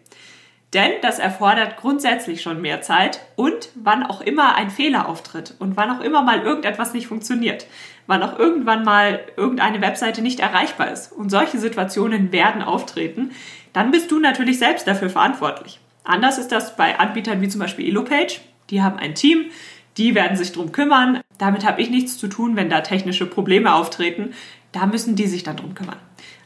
Denn 0.73 0.91
das 1.01 1.17
erfordert 1.17 1.77
grundsätzlich 1.77 2.41
schon 2.41 2.61
mehr 2.61 2.81
Zeit 2.81 3.21
und 3.37 3.69
wann 3.75 4.03
auch 4.03 4.19
immer 4.19 4.55
ein 4.55 4.69
Fehler 4.69 5.07
auftritt 5.07 5.55
und 5.59 5.77
wann 5.77 5.89
auch 5.89 6.01
immer 6.01 6.23
mal 6.23 6.41
irgendetwas 6.41 6.93
nicht 6.93 7.07
funktioniert, 7.07 7.67
wann 8.05 8.21
auch 8.21 8.37
irgendwann 8.37 8.83
mal 8.83 9.21
irgendeine 9.37 9.79
Webseite 9.81 10.21
nicht 10.21 10.41
erreichbar 10.41 10.91
ist 10.91 11.13
und 11.13 11.29
solche 11.29 11.57
Situationen 11.57 12.33
werden 12.33 12.61
auftreten, 12.61 13.31
dann 13.71 13.91
bist 13.91 14.11
du 14.11 14.19
natürlich 14.19 14.59
selbst 14.59 14.87
dafür 14.87 15.09
verantwortlich. 15.09 15.79
Anders 16.03 16.37
ist 16.37 16.51
das 16.51 16.75
bei 16.75 16.99
Anbietern 16.99 17.41
wie 17.41 17.49
zum 17.49 17.61
Beispiel 17.61 17.87
Elopage. 17.87 18.41
Die 18.69 18.81
haben 18.81 18.97
ein 18.97 19.15
Team, 19.15 19.45
die 19.97 20.15
werden 20.15 20.37
sich 20.37 20.51
drum 20.51 20.71
kümmern. 20.71 21.21
Damit 21.37 21.65
habe 21.65 21.81
ich 21.81 21.89
nichts 21.89 22.17
zu 22.17 22.27
tun, 22.27 22.55
wenn 22.55 22.69
da 22.69 22.81
technische 22.81 23.25
Probleme 23.25 23.73
auftreten. 23.73 24.33
Da 24.71 24.85
müssen 24.85 25.15
die 25.15 25.27
sich 25.27 25.43
dann 25.43 25.57
drum 25.57 25.75
kümmern. 25.75 25.97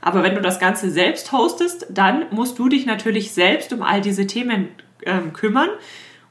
Aber 0.02 0.24
wenn 0.24 0.36
du 0.36 0.42
das 0.42 0.60
Ganze 0.60 0.90
selbst 0.90 1.32
hostest, 1.32 1.88
dann 1.90 2.26
musst 2.32 2.58
du 2.60 2.68
dich 2.68 2.86
natürlich 2.86 3.32
selbst 3.32 3.72
um 3.72 3.84
all 3.84 4.02
diese 4.02 4.28
Themen 4.28 4.70
ähm, 5.06 5.34
kümmern. 5.34 5.70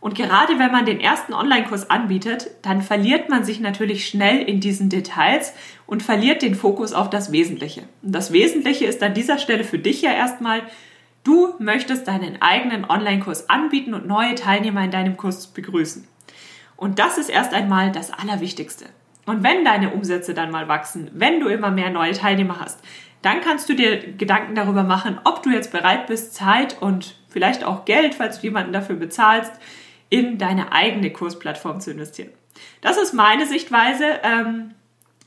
Und 0.00 0.14
gerade 0.14 0.58
wenn 0.58 0.72
man 0.72 0.86
den 0.86 0.98
ersten 0.98 1.34
Online-Kurs 1.34 1.90
anbietet, 1.90 2.50
dann 2.62 2.80
verliert 2.80 3.28
man 3.28 3.44
sich 3.44 3.60
natürlich 3.60 4.08
schnell 4.08 4.42
in 4.42 4.58
diesen 4.58 4.88
Details 4.88 5.52
und 5.86 6.02
verliert 6.02 6.42
den 6.42 6.54
Fokus 6.54 6.94
auf 6.94 7.10
das 7.10 7.32
Wesentliche. 7.32 7.82
Und 8.02 8.12
das 8.12 8.32
Wesentliche 8.32 8.86
ist 8.86 9.02
an 9.02 9.14
dieser 9.14 9.38
Stelle 9.38 9.62
für 9.62 9.78
dich 9.78 10.00
ja 10.00 10.12
erstmal, 10.12 10.62
du 11.22 11.54
möchtest 11.58 12.08
deinen 12.08 12.40
eigenen 12.40 12.88
Online-Kurs 12.88 13.50
anbieten 13.50 13.92
und 13.92 14.06
neue 14.06 14.34
Teilnehmer 14.34 14.84
in 14.84 14.90
deinem 14.90 15.18
Kurs 15.18 15.48
begrüßen. 15.48 16.08
Und 16.76 16.98
das 16.98 17.18
ist 17.18 17.28
erst 17.28 17.52
einmal 17.52 17.92
das 17.92 18.10
Allerwichtigste. 18.10 18.86
Und 19.26 19.42
wenn 19.42 19.66
deine 19.66 19.90
Umsätze 19.90 20.32
dann 20.32 20.50
mal 20.50 20.66
wachsen, 20.66 21.10
wenn 21.12 21.40
du 21.40 21.48
immer 21.48 21.70
mehr 21.70 21.90
neue 21.90 22.12
Teilnehmer 22.12 22.58
hast, 22.58 22.80
dann 23.22 23.40
kannst 23.40 23.68
du 23.68 23.74
dir 23.74 23.98
Gedanken 24.14 24.54
darüber 24.54 24.82
machen, 24.82 25.20
ob 25.24 25.42
du 25.42 25.50
jetzt 25.50 25.72
bereit 25.72 26.06
bist, 26.06 26.34
Zeit 26.34 26.80
und 26.80 27.16
vielleicht 27.28 27.64
auch 27.64 27.84
Geld, 27.84 28.14
falls 28.14 28.40
du 28.40 28.46
jemanden 28.46 28.72
dafür 28.72 28.96
bezahlst, 28.96 29.52
in 30.08 30.38
deine 30.38 30.72
eigene 30.72 31.12
Kursplattform 31.12 31.80
zu 31.80 31.92
investieren. 31.92 32.30
Das 32.80 32.96
ist 32.96 33.12
meine 33.12 33.46
Sichtweise, 33.46 34.20
ähm, 34.22 34.74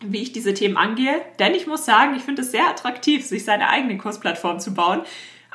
wie 0.02 0.22
ich 0.22 0.34
diese 0.34 0.54
Themen 0.54 0.78
angehe. 0.78 1.22
Denn 1.40 1.56
ich 1.56 1.68
muss 1.68 1.86
sagen, 1.86 2.16
ich 2.16 2.24
finde 2.24 2.42
es 2.42 2.52
sehr 2.52 2.68
attraktiv, 2.68 3.26
sich 3.26 3.46
seine 3.46 3.70
eigene 3.70 3.98
Kursplattform 3.98 4.60
zu 4.60 4.74
bauen, 4.74 5.02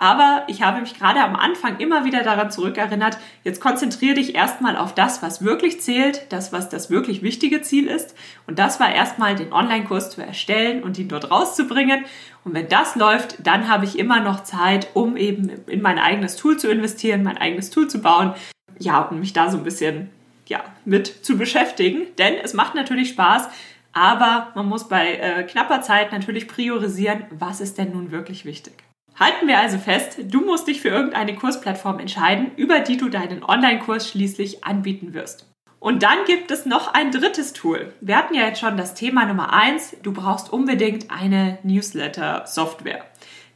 aber 0.00 0.44
ich 0.46 0.62
habe 0.62 0.80
mich 0.80 0.96
gerade 0.96 1.20
am 1.20 1.34
Anfang 1.34 1.78
immer 1.78 2.04
wieder 2.04 2.22
daran 2.22 2.52
zurückerinnert, 2.52 3.18
jetzt 3.42 3.60
konzentriere 3.60 4.14
dich 4.14 4.36
erstmal 4.36 4.76
auf 4.76 4.94
das, 4.94 5.22
was 5.22 5.42
wirklich 5.42 5.80
zählt, 5.80 6.32
das, 6.32 6.52
was 6.52 6.68
das 6.68 6.88
wirklich 6.88 7.20
wichtige 7.22 7.62
Ziel 7.62 7.88
ist. 7.88 8.14
Und 8.46 8.60
das 8.60 8.78
war 8.78 8.94
erstmal 8.94 9.34
den 9.34 9.52
Online-Kurs 9.52 10.10
zu 10.10 10.22
erstellen 10.22 10.84
und 10.84 10.98
ihn 10.98 11.08
dort 11.08 11.32
rauszubringen. 11.32 12.04
Und 12.44 12.54
wenn 12.54 12.68
das 12.68 12.94
läuft, 12.94 13.44
dann 13.44 13.68
habe 13.68 13.86
ich 13.86 13.98
immer 13.98 14.20
noch 14.20 14.44
Zeit, 14.44 14.88
um 14.94 15.16
eben 15.16 15.50
in 15.66 15.82
mein 15.82 15.98
eigenes 15.98 16.36
Tool 16.36 16.56
zu 16.56 16.70
investieren, 16.70 17.24
mein 17.24 17.38
eigenes 17.38 17.70
Tool 17.70 17.88
zu 17.88 18.00
bauen. 18.00 18.34
Ja, 18.78 19.00
und 19.00 19.18
mich 19.18 19.32
da 19.32 19.50
so 19.50 19.58
ein 19.58 19.64
bisschen, 19.64 20.10
ja, 20.46 20.62
mit 20.84 21.08
zu 21.08 21.36
beschäftigen. 21.36 22.06
Denn 22.18 22.34
es 22.40 22.54
macht 22.54 22.76
natürlich 22.76 23.08
Spaß, 23.08 23.48
aber 23.92 24.52
man 24.54 24.66
muss 24.66 24.88
bei 24.88 25.14
äh, 25.14 25.42
knapper 25.42 25.82
Zeit 25.82 26.12
natürlich 26.12 26.46
priorisieren, 26.46 27.24
was 27.30 27.60
ist 27.60 27.78
denn 27.78 27.90
nun 27.90 28.12
wirklich 28.12 28.44
wichtig. 28.44 28.87
Halten 29.18 29.48
wir 29.48 29.58
also 29.58 29.78
fest, 29.78 30.18
du 30.26 30.42
musst 30.42 30.68
dich 30.68 30.80
für 30.80 30.90
irgendeine 30.90 31.34
Kursplattform 31.34 31.98
entscheiden, 31.98 32.52
über 32.56 32.78
die 32.80 32.96
du 32.96 33.08
deinen 33.08 33.42
Online-Kurs 33.42 34.08
schließlich 34.08 34.64
anbieten 34.64 35.12
wirst. 35.12 35.46
Und 35.80 36.02
dann 36.02 36.18
gibt 36.26 36.50
es 36.50 36.66
noch 36.66 36.92
ein 36.94 37.10
drittes 37.10 37.52
Tool. 37.52 37.92
Wir 38.00 38.16
hatten 38.16 38.34
ja 38.34 38.46
jetzt 38.46 38.60
schon 38.60 38.76
das 38.76 38.94
Thema 38.94 39.26
Nummer 39.26 39.52
eins. 39.52 39.96
Du 40.02 40.12
brauchst 40.12 40.52
unbedingt 40.52 41.10
eine 41.10 41.58
Newsletter-Software. 41.62 43.04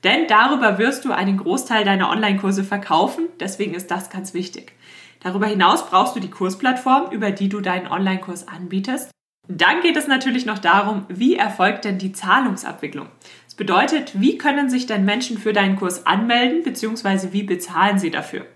Denn 0.05 0.27
darüber 0.27 0.79
wirst 0.79 1.05
du 1.05 1.13
einen 1.13 1.37
Großteil 1.37 1.85
deiner 1.85 2.11
Online-Kurse 2.11 2.65
verkaufen. 2.65 3.29
Deswegen 3.39 3.75
ist 3.75 3.91
das 3.91 4.11
ganz 4.11 4.35
wichtig. 4.35 4.73
Darüber 5.21 5.47
hinaus 5.47 5.89
brauchst 5.89 6.17
du 6.17 6.21
die 6.21 6.31
Kursplattform, 6.31 7.13
über 7.13 7.31
die 7.31 7.49
du 7.49 7.61
deinen 7.61 7.87
Online-Kurs 7.87 8.49
anbietest. 8.49 9.13
Dann 9.49 9.81
geht 9.81 9.97
es 9.97 10.07
natürlich 10.07 10.47
noch 10.47 10.59
darum, 10.59 11.05
wie 11.09 11.35
erfolgt 11.35 11.85
denn 11.85 11.99
die 11.99 12.13
Zahlungsabwicklung? 12.13 13.09
Das 13.45 13.55
bedeutet, 13.55 14.21
wie 14.21 14.39
können 14.39 14.71
sich 14.71 14.87
denn 14.87 15.05
Menschen 15.05 15.37
für 15.37 15.53
deinen 15.53 15.77
Kurs 15.77 16.07
anmelden, 16.07 16.63
beziehungsweise 16.63 17.33
wie 17.33 17.43
bezahlen 17.43 17.99
sie 17.99 18.11
dafür? 18.11 18.47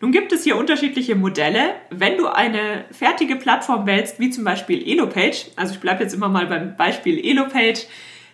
Nun 0.00 0.12
gibt 0.12 0.32
es 0.32 0.44
hier 0.44 0.56
unterschiedliche 0.56 1.14
Modelle. 1.14 1.74
Wenn 1.90 2.16
du 2.16 2.26
eine 2.26 2.84
fertige 2.90 3.36
Plattform 3.36 3.86
wählst, 3.86 4.20
wie 4.20 4.30
zum 4.30 4.44
Beispiel 4.44 4.86
Elopage, 4.86 5.46
also 5.56 5.74
ich 5.74 5.80
bleibe 5.80 6.02
jetzt 6.02 6.14
immer 6.14 6.28
mal 6.28 6.46
beim 6.46 6.76
Beispiel 6.76 7.18
Elopage, 7.18 7.86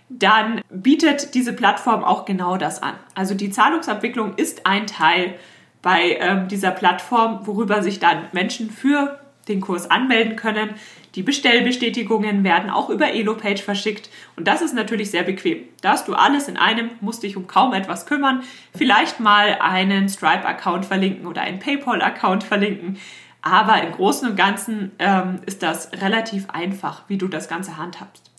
dann 0.08 0.60
bietet 0.70 1.34
diese 1.34 1.52
Plattform 1.52 2.02
auch 2.04 2.24
genau 2.24 2.56
das 2.56 2.82
an. 2.82 2.94
Also 3.14 3.34
die 3.34 3.50
Zahlungsabwicklung 3.50 4.34
ist 4.36 4.66
ein 4.66 4.86
Teil 4.86 5.34
bei 5.80 6.18
ähm, 6.20 6.48
dieser 6.48 6.70
Plattform, 6.70 7.46
worüber 7.46 7.82
sich 7.82 7.98
dann 8.00 8.26
Menschen 8.32 8.70
für 8.70 9.18
den 9.48 9.60
Kurs 9.60 9.90
anmelden 9.90 10.36
können. 10.36 10.70
Die 11.14 11.23
Bestellbestätigungen 11.23 12.42
werden 12.42 12.71
auch 12.71 12.90
über 12.90 13.12
Elopage 13.12 13.62
verschickt 13.62 14.11
und 14.37 14.49
das 14.49 14.62
ist 14.62 14.75
natürlich 14.75 15.11
sehr 15.11 15.23
bequem. 15.23 15.62
Da 15.80 15.92
hast 15.92 16.09
du 16.09 16.14
alles 16.14 16.49
in 16.49 16.56
einem, 16.56 16.90
musst 17.00 17.23
dich 17.23 17.37
um 17.37 17.47
kaum 17.47 17.73
etwas 17.73 18.06
kümmern. 18.06 18.42
Vielleicht 18.75 19.21
mal 19.21 19.59
einen 19.61 20.09
Stripe-Account 20.09 20.87
verlinken 20.87 21.26
oder 21.26 21.42
einen 21.42 21.61
PayPal-Account 21.61 22.42
verlinken. 22.42 22.99
Aber 23.42 23.83
im 23.83 23.92
Großen 23.92 24.28
und 24.28 24.37
Ganzen 24.37 24.92
ähm, 24.99 25.40
ist 25.47 25.62
das 25.62 25.92
relativ 25.92 26.49
einfach, 26.49 27.02
wie 27.09 27.18
du 27.18 27.28
das 27.28 27.49
Ganze 27.49 27.76
handhabst. 27.76 28.30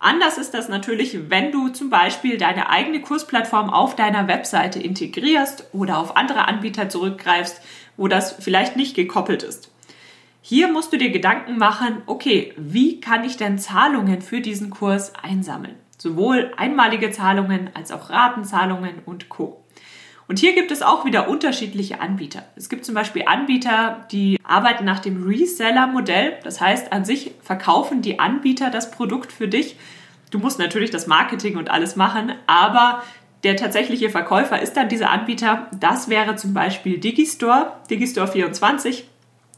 Anders 0.00 0.38
ist 0.38 0.54
das 0.54 0.68
natürlich, 0.68 1.30
wenn 1.30 1.52
du 1.52 1.68
zum 1.68 1.88
Beispiel 1.90 2.36
deine 2.36 2.68
eigene 2.70 3.00
Kursplattform 3.00 3.70
auf 3.70 3.96
deiner 3.96 4.28
Webseite 4.28 4.80
integrierst 4.80 5.68
oder 5.72 5.98
auf 5.98 6.16
andere 6.16 6.48
Anbieter 6.48 6.88
zurückgreifst, 6.88 7.60
wo 7.96 8.08
das 8.08 8.32
vielleicht 8.32 8.76
nicht 8.76 8.96
gekoppelt 8.96 9.42
ist. 9.42 9.70
Hier 10.42 10.72
musst 10.72 10.92
du 10.92 10.96
dir 10.96 11.10
Gedanken 11.10 11.58
machen, 11.58 12.02
okay, 12.06 12.54
wie 12.56 13.00
kann 13.00 13.24
ich 13.24 13.36
denn 13.36 13.58
Zahlungen 13.58 14.22
für 14.22 14.40
diesen 14.40 14.70
Kurs 14.70 15.12
einsammeln? 15.22 15.76
Sowohl 15.98 16.52
einmalige 16.56 17.10
Zahlungen 17.10 17.68
als 17.74 17.92
auch 17.92 18.08
Ratenzahlungen 18.08 19.00
und 19.04 19.28
Co. 19.28 19.62
Und 20.28 20.38
hier 20.38 20.54
gibt 20.54 20.70
es 20.70 20.80
auch 20.80 21.04
wieder 21.04 21.28
unterschiedliche 21.28 22.00
Anbieter. 22.00 22.44
Es 22.56 22.70
gibt 22.70 22.86
zum 22.86 22.94
Beispiel 22.94 23.24
Anbieter, 23.26 24.06
die 24.12 24.38
arbeiten 24.42 24.84
nach 24.84 25.00
dem 25.00 25.22
Reseller-Modell. 25.22 26.38
Das 26.42 26.60
heißt, 26.60 26.92
an 26.92 27.04
sich 27.04 27.32
verkaufen 27.42 28.00
die 28.00 28.18
Anbieter 28.18 28.70
das 28.70 28.90
Produkt 28.90 29.32
für 29.32 29.48
dich. 29.48 29.76
Du 30.30 30.38
musst 30.38 30.58
natürlich 30.58 30.90
das 30.90 31.06
Marketing 31.06 31.58
und 31.58 31.68
alles 31.68 31.96
machen, 31.96 32.32
aber 32.46 33.02
der 33.42 33.56
tatsächliche 33.56 34.08
Verkäufer 34.08 34.62
ist 34.62 34.74
dann 34.74 34.88
dieser 34.88 35.10
Anbieter. 35.10 35.66
Das 35.78 36.08
wäre 36.08 36.36
zum 36.36 36.54
Beispiel 36.54 36.98
Digistore, 36.98 37.72
Digistore 37.90 38.28
24. 38.28 39.09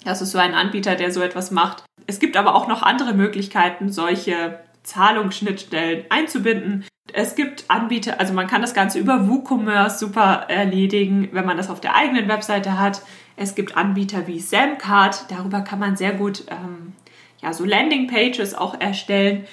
Das 0.05 0.23
ist 0.23 0.33
so 0.33 0.39
ein 0.39 0.55
Anbieter, 0.55 0.97
der 0.97 1.13
so 1.13 1.21
etwas 1.21 1.51
macht. 1.51 1.85
Es 2.07 2.19
gibt 2.19 2.37
aber 2.37 2.55
auch 2.55 2.69
noch 2.69 2.83
andere 2.83 3.15
Möglichkeiten, 3.15 3.91
solche 3.91 4.59
Zahlungsschnittstellen 4.83 6.05
einzubinden. 6.09 6.85
Es 7.13 7.35
gibt 7.35 7.65
Anbieter, 7.69 8.21
also 8.21 8.33
man 8.33 8.47
kann 8.47 8.63
das 8.63 8.75
Ganze 8.75 8.99
über 8.99 9.29
WooCommerce 9.29 9.99
super 9.99 10.47
erledigen, 10.49 11.29
wenn 11.33 11.45
man 11.45 11.57
das 11.57 11.71
auf 11.71 11.81
der 11.81 11.95
eigenen 11.95 12.29
Webseite 12.29 12.79
hat. 12.79 13.03
Es 13.37 13.55
gibt 13.55 13.77
Anbieter 13.77 14.27
wie 14.27 14.41
Samcard, 14.41 15.31
darüber 15.31 15.61
kann 15.61 15.79
man 15.79 15.97
sehr 15.97 16.13
gut 16.13 16.45
ähm, 16.49 16.93
ja, 17.41 17.53
so 17.53 17.65
Landingpages 17.65 18.55
auch 18.55 18.81
erstellen. 18.81 19.45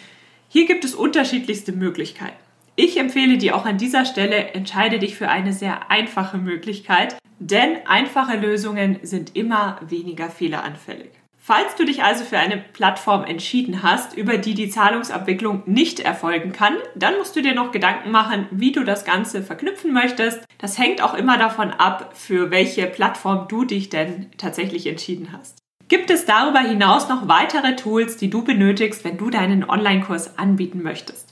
Hier 0.47 0.67
gibt 0.67 0.85
es 0.85 0.95
unterschiedlichste 0.95 1.71
Möglichkeiten. 1.71 2.37
Ich 2.81 2.95
empfehle 2.95 3.37
dir 3.37 3.57
auch 3.57 3.65
an 3.65 3.77
dieser 3.77 4.05
Stelle, 4.05 4.53
entscheide 4.53 4.99
dich 4.99 5.17
für 5.17 5.27
eine 5.27 5.51
sehr 5.51 5.91
einfache 5.91 6.37
Möglichkeit, 6.37 7.17
denn 7.37 7.85
einfache 7.85 8.37
Lösungen 8.37 8.99
sind 9.01 9.35
immer 9.35 9.81
weniger 9.85 10.29
fehleranfällig. 10.29 11.09
Falls 11.37 11.75
du 11.75 11.83
dich 11.83 12.03
also 12.03 12.23
für 12.23 12.37
eine 12.37 12.55
Plattform 12.55 13.25
entschieden 13.25 13.83
hast, 13.83 14.15
über 14.15 14.37
die 14.37 14.53
die 14.53 14.69
Zahlungsabwicklung 14.69 15.63
nicht 15.65 15.99
erfolgen 15.99 16.53
kann, 16.53 16.77
dann 16.95 17.17
musst 17.17 17.35
du 17.35 17.41
dir 17.41 17.53
noch 17.53 17.73
Gedanken 17.73 18.11
machen, 18.11 18.47
wie 18.49 18.71
du 18.71 18.85
das 18.85 19.03
Ganze 19.03 19.43
verknüpfen 19.43 19.91
möchtest. 19.91 20.45
Das 20.57 20.77
hängt 20.77 21.01
auch 21.01 21.15
immer 21.15 21.37
davon 21.37 21.71
ab, 21.71 22.13
für 22.13 22.49
welche 22.49 22.85
Plattform 22.87 23.49
du 23.49 23.65
dich 23.65 23.89
denn 23.89 24.31
tatsächlich 24.37 24.87
entschieden 24.87 25.33
hast. 25.33 25.57
Gibt 25.89 26.09
es 26.11 26.23
darüber 26.23 26.59
hinaus 26.59 27.09
noch 27.09 27.27
weitere 27.27 27.75
Tools, 27.75 28.15
die 28.15 28.29
du 28.29 28.45
benötigst, 28.45 29.03
wenn 29.03 29.17
du 29.17 29.29
deinen 29.29 29.69
Online-Kurs 29.69 30.37
anbieten 30.37 30.81
möchtest? 30.81 31.28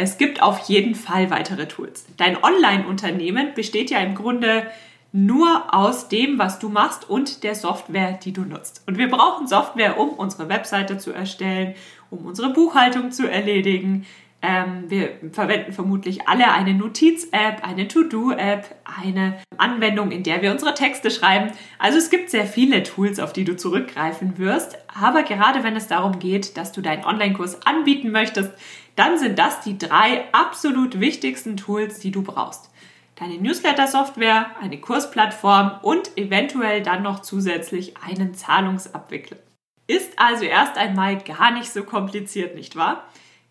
Es 0.00 0.16
gibt 0.16 0.40
auf 0.40 0.60
jeden 0.68 0.94
Fall 0.94 1.28
weitere 1.28 1.66
Tools. 1.66 2.06
Dein 2.18 2.40
Online-Unternehmen 2.40 3.52
besteht 3.56 3.90
ja 3.90 3.98
im 3.98 4.14
Grunde 4.14 4.68
nur 5.10 5.74
aus 5.74 6.08
dem, 6.08 6.38
was 6.38 6.60
du 6.60 6.68
machst 6.68 7.10
und 7.10 7.42
der 7.42 7.56
Software, 7.56 8.12
die 8.12 8.32
du 8.32 8.42
nutzt. 8.42 8.84
Und 8.86 8.96
wir 8.96 9.10
brauchen 9.10 9.48
Software, 9.48 9.98
um 9.98 10.10
unsere 10.10 10.48
Webseite 10.48 10.98
zu 10.98 11.10
erstellen, 11.10 11.74
um 12.10 12.26
unsere 12.26 12.52
Buchhaltung 12.52 13.10
zu 13.10 13.28
erledigen. 13.28 14.06
Ähm, 14.40 14.84
wir 14.86 15.18
verwenden 15.32 15.72
vermutlich 15.72 16.28
alle 16.28 16.52
eine 16.52 16.74
Notiz-App, 16.74 17.66
eine 17.66 17.88
To-Do-App, 17.88 18.76
eine 19.02 19.36
Anwendung, 19.56 20.12
in 20.12 20.22
der 20.22 20.42
wir 20.42 20.52
unsere 20.52 20.74
Texte 20.74 21.10
schreiben. 21.10 21.50
Also 21.80 21.98
es 21.98 22.08
gibt 22.08 22.30
sehr 22.30 22.46
viele 22.46 22.84
Tools, 22.84 23.18
auf 23.18 23.32
die 23.32 23.42
du 23.42 23.56
zurückgreifen 23.56 24.38
wirst. 24.38 24.78
Aber 24.94 25.24
gerade 25.24 25.64
wenn 25.64 25.74
es 25.74 25.88
darum 25.88 26.20
geht, 26.20 26.56
dass 26.56 26.70
du 26.70 26.82
deinen 26.82 27.04
Online-Kurs 27.04 27.66
anbieten 27.66 28.12
möchtest, 28.12 28.52
dann 28.98 29.18
sind 29.18 29.38
das 29.38 29.60
die 29.60 29.78
drei 29.78 30.24
absolut 30.32 31.00
wichtigsten 31.00 31.56
Tools, 31.56 32.00
die 32.00 32.10
du 32.10 32.22
brauchst 32.22 32.70
deine 33.18 33.34
Newsletter-Software, 33.38 34.46
eine 34.60 34.80
Kursplattform 34.80 35.80
und 35.82 36.16
eventuell 36.16 36.82
dann 36.82 37.02
noch 37.02 37.20
zusätzlich 37.20 37.94
einen 37.96 38.34
Zahlungsabwickler. 38.34 39.38
Ist 39.86 40.18
also 40.18 40.44
erst 40.44 40.76
einmal 40.76 41.18
gar 41.18 41.50
nicht 41.50 41.70
so 41.70 41.82
kompliziert, 41.82 42.54
nicht 42.54 42.76
wahr? 42.76 43.04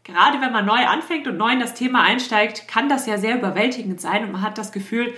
Gerade 0.03 0.39
wenn 0.39 0.53
man 0.53 0.65
neu 0.65 0.85
anfängt 0.85 1.27
und 1.27 1.35
neu 1.35 1.51
in 1.51 1.59
das 1.59 1.73
Thema 1.73 2.03
einsteigt, 2.03 2.67
kann 2.67 2.87
das 2.87 3.07
ja 3.07 3.17
sehr 3.17 3.35
überwältigend 3.35 3.99
sein 3.99 4.23
und 4.23 4.31
man 4.31 4.41
hat 4.41 4.57
das 4.57 4.71
Gefühl, 4.71 5.13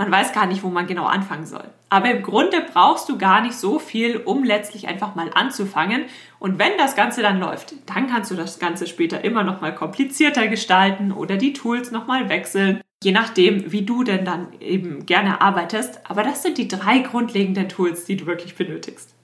man 0.00 0.10
weiß 0.10 0.32
gar 0.32 0.46
nicht, 0.46 0.62
wo 0.62 0.70
man 0.70 0.86
genau 0.86 1.04
anfangen 1.04 1.44
soll. 1.44 1.68
Aber 1.90 2.10
im 2.10 2.22
Grunde 2.22 2.64
brauchst 2.72 3.06
du 3.10 3.18
gar 3.18 3.42
nicht 3.42 3.54
so 3.54 3.78
viel, 3.78 4.16
um 4.16 4.44
letztlich 4.44 4.88
einfach 4.88 5.14
mal 5.14 5.30
anzufangen. 5.34 6.06
Und 6.38 6.58
wenn 6.58 6.72
das 6.78 6.96
Ganze 6.96 7.20
dann 7.20 7.38
läuft, 7.38 7.74
dann 7.84 8.06
kannst 8.06 8.30
du 8.30 8.34
das 8.34 8.58
Ganze 8.58 8.86
später 8.86 9.22
immer 9.22 9.44
noch 9.44 9.60
mal 9.60 9.74
komplizierter 9.74 10.48
gestalten 10.48 11.12
oder 11.12 11.36
die 11.36 11.52
Tools 11.52 11.90
noch 11.90 12.06
mal 12.06 12.30
wechseln 12.30 12.80
je 13.02 13.12
nachdem, 13.12 13.72
wie 13.72 13.80
du 13.80 14.04
denn 14.04 14.26
dann 14.26 14.48
eben 14.60 15.06
gerne 15.06 15.40
arbeitest. 15.40 16.00
Aber 16.04 16.22
das 16.22 16.42
sind 16.42 16.58
die 16.58 16.68
drei 16.68 16.98
grundlegenden 16.98 17.66
Tools, 17.70 18.04
die 18.04 18.18
du 18.18 18.26
wirklich 18.26 18.56
benötigst. 18.56 19.14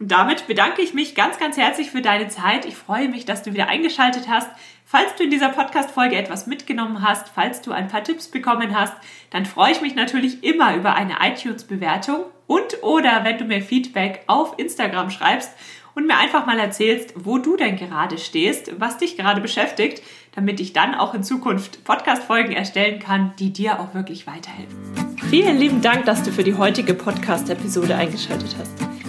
Und 0.00 0.10
damit 0.10 0.46
bedanke 0.46 0.80
ich 0.80 0.94
mich 0.94 1.14
ganz, 1.14 1.38
ganz 1.38 1.58
herzlich 1.58 1.90
für 1.90 2.00
deine 2.00 2.28
Zeit. 2.28 2.64
Ich 2.64 2.76
freue 2.76 3.10
mich, 3.10 3.26
dass 3.26 3.42
du 3.42 3.52
wieder 3.52 3.68
eingeschaltet 3.68 4.26
hast. 4.26 4.48
Falls 4.94 5.16
du 5.16 5.24
in 5.24 5.30
dieser 5.30 5.48
Podcast-Folge 5.48 6.14
etwas 6.14 6.46
mitgenommen 6.46 7.02
hast, 7.02 7.28
falls 7.34 7.60
du 7.60 7.72
ein 7.72 7.88
paar 7.88 8.04
Tipps 8.04 8.28
bekommen 8.28 8.78
hast, 8.78 8.92
dann 9.30 9.44
freue 9.44 9.72
ich 9.72 9.80
mich 9.80 9.96
natürlich 9.96 10.44
immer 10.44 10.76
über 10.76 10.94
eine 10.94 11.14
iTunes-Bewertung 11.20 12.26
und 12.46 12.80
oder 12.84 13.24
wenn 13.24 13.36
du 13.36 13.44
mir 13.44 13.60
Feedback 13.60 14.22
auf 14.28 14.56
Instagram 14.56 15.10
schreibst 15.10 15.50
und 15.96 16.06
mir 16.06 16.16
einfach 16.16 16.46
mal 16.46 16.60
erzählst, 16.60 17.12
wo 17.16 17.38
du 17.38 17.56
denn 17.56 17.74
gerade 17.74 18.18
stehst, 18.18 18.78
was 18.78 18.96
dich 18.96 19.16
gerade 19.16 19.40
beschäftigt, 19.40 20.00
damit 20.36 20.60
ich 20.60 20.72
dann 20.72 20.94
auch 20.94 21.12
in 21.12 21.24
Zukunft 21.24 21.82
Podcast-Folgen 21.82 22.52
erstellen 22.52 23.00
kann, 23.00 23.32
die 23.40 23.52
dir 23.52 23.80
auch 23.80 23.94
wirklich 23.94 24.28
weiterhelfen. 24.28 24.78
Vielen 25.28 25.58
lieben 25.58 25.82
Dank, 25.82 26.04
dass 26.04 26.22
du 26.22 26.30
für 26.30 26.44
die 26.44 26.54
heutige 26.54 26.94
Podcast-Episode 26.94 27.96
eingeschaltet 27.96 28.54
hast. 28.56 29.03